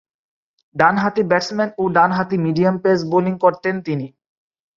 ডানহাতি 0.75 1.21
ব্যাটসম্যান 1.23 1.69
ও 1.77 1.83
ডানহাতি 1.97 2.37
মিডিয়াম 2.45 2.75
পেস 2.83 2.99
বোলিং 3.11 3.33
করতেন 3.43 3.75
তিনি। 3.85 4.07